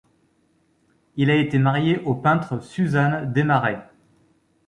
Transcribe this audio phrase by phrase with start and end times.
[1.15, 3.83] Il a été marié au peintre Suzanne Demarest.